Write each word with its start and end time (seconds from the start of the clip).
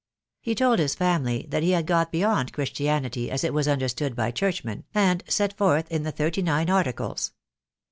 He 0.41 0.55
told 0.55 0.79
his 0.79 0.95
family 0.95 1.45
that 1.51 1.61
he 1.61 1.69
had 1.73 1.85
got 1.85 2.11
beyond 2.11 2.53
Christianity 2.53 3.29
as 3.29 3.43
it 3.43 3.53
was 3.53 3.67
understood 3.67 4.15
by 4.15 4.31
Churchmen, 4.31 4.83
and 4.95 5.23
set 5.27 5.55
forth 5.55 5.91
in 5.91 6.01
the 6.01 6.11
Thirty 6.11 6.41
nine 6.41 6.71
Articles. 6.71 7.33